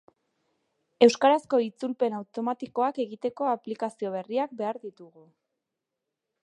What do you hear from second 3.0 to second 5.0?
egiteko aplikazio berriak behar